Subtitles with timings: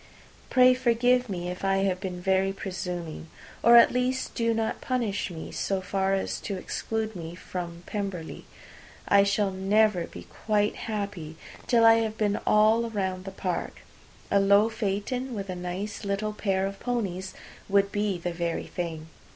[0.49, 3.27] Pray forgive me, if I have been very presuming,
[3.61, 8.45] or at least do not punish me so far as to exclude me from P.
[9.07, 11.35] I shall never be quite happy
[11.67, 13.81] till I have been all round the park.
[14.31, 17.35] A low phaeton with a nice little pair of ponies
[17.69, 19.05] would be the very thing.